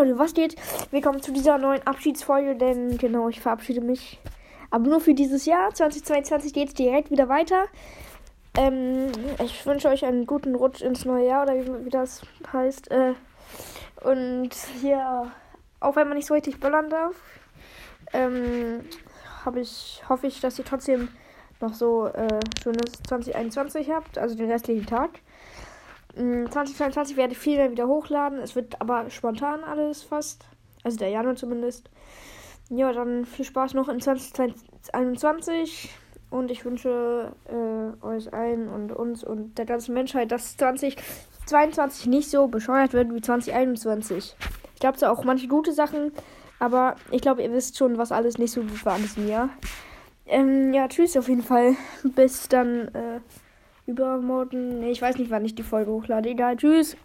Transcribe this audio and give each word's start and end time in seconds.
Leute, 0.00 0.18
was 0.18 0.32
geht? 0.32 0.56
Willkommen 0.92 1.20
zu 1.20 1.30
dieser 1.30 1.58
neuen 1.58 1.86
Abschiedsfolge, 1.86 2.56
denn 2.56 2.96
genau, 2.96 3.28
ich 3.28 3.42
verabschiede 3.42 3.82
mich. 3.82 4.18
Aber 4.70 4.88
nur 4.88 4.98
für 4.98 5.12
dieses 5.12 5.44
Jahr. 5.44 5.74
2022 5.74 6.54
geht 6.54 6.68
es 6.68 6.74
direkt 6.74 7.10
wieder 7.10 7.28
weiter. 7.28 7.66
Ähm, 8.56 9.12
ich 9.44 9.66
wünsche 9.66 9.90
euch 9.90 10.06
einen 10.06 10.24
guten 10.24 10.54
Rutsch 10.54 10.80
ins 10.80 11.04
neue 11.04 11.26
Jahr 11.26 11.42
oder 11.42 11.54
wie, 11.54 11.84
wie 11.84 11.90
das 11.90 12.22
heißt. 12.50 12.90
Äh, 12.90 13.12
und 14.02 14.54
hier, 14.80 15.30
auch 15.80 15.96
wenn 15.96 16.08
man 16.08 16.16
nicht 16.16 16.28
so 16.28 16.32
richtig 16.32 16.60
böllern 16.60 16.88
darf, 16.88 17.14
ähm, 18.14 18.80
ich, 19.56 20.02
hoffe 20.08 20.28
ich, 20.28 20.40
dass 20.40 20.58
ihr 20.58 20.64
trotzdem 20.64 21.08
noch 21.60 21.74
so 21.74 22.06
äh, 22.06 22.40
schönes 22.62 23.02
2021 23.06 23.90
habt, 23.90 24.16
also 24.16 24.34
den 24.34 24.50
restlichen 24.50 24.86
Tag. 24.86 25.10
2022 26.14 27.16
werde 27.16 27.32
ich 27.32 27.38
viel 27.38 27.56
mehr 27.56 27.70
wieder 27.70 27.86
hochladen. 27.86 28.38
Es 28.38 28.56
wird 28.56 28.80
aber 28.80 29.10
spontan 29.10 29.62
alles 29.64 30.02
fast. 30.02 30.44
Also 30.82 30.98
der 30.98 31.10
Januar 31.10 31.36
zumindest. 31.36 31.90
Ja, 32.68 32.92
dann 32.92 33.24
viel 33.24 33.44
Spaß 33.44 33.74
noch 33.74 33.88
in 33.88 34.00
2021. 34.00 35.90
Und 36.30 36.50
ich 36.50 36.64
wünsche 36.64 37.32
äh, 37.46 38.06
euch 38.06 38.32
allen 38.32 38.68
und 38.68 38.92
uns 38.92 39.24
und 39.24 39.58
der 39.58 39.66
ganzen 39.66 39.94
Menschheit, 39.94 40.30
dass 40.30 40.56
2022 40.56 42.06
nicht 42.06 42.30
so 42.30 42.46
bescheuert 42.46 42.92
wird 42.92 43.12
wie 43.12 43.20
2021. 43.20 44.36
Ich 44.74 44.80
glaube 44.80 44.96
zwar 44.96 45.10
auch 45.10 45.24
manche 45.24 45.48
gute 45.48 45.72
Sachen, 45.72 46.12
aber 46.60 46.94
ich 47.10 47.20
glaube, 47.20 47.42
ihr 47.42 47.52
wisst 47.52 47.76
schon, 47.76 47.98
was 47.98 48.12
alles 48.12 48.38
nicht 48.38 48.52
so 48.52 48.60
gut 48.60 48.86
war 48.86 48.94
an 48.94 49.02
diesem 49.02 49.26
Jahr. 49.26 49.48
Ähm, 50.24 50.72
ja, 50.72 50.86
tschüss 50.86 51.16
auf 51.16 51.28
jeden 51.28 51.42
Fall. 51.42 51.74
Bis 52.04 52.48
dann. 52.48 52.88
Äh 52.94 53.20
übermorgen. 53.90 54.82
Ich 54.84 55.02
weiß 55.02 55.18
nicht, 55.18 55.30
wann 55.30 55.44
ich 55.44 55.54
die 55.54 55.62
Folge 55.62 55.90
hochlade. 55.90 56.28
Egal. 56.28 56.56
Tschüss. 56.56 56.96